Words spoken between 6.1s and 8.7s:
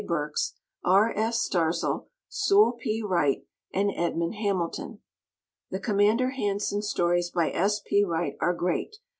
Hanson stories by S. P. Wright are